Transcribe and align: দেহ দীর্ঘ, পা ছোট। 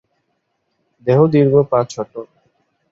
দেহ 1.07 1.19
দীর্ঘ, 1.33 1.53
পা 1.69 1.79
ছোট। 1.91 2.11